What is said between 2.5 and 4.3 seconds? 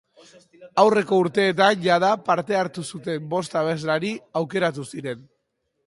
hartu zuten bost abeslari